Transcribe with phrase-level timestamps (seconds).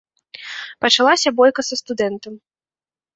[0.85, 2.33] Пачалася бойка са студэнтам.